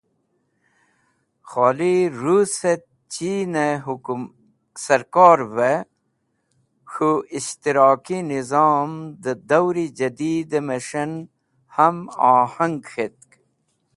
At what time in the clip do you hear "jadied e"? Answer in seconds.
9.97-10.61